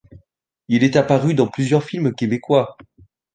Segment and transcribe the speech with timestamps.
[0.67, 2.75] Il est apparu dans plusieurs films québécois.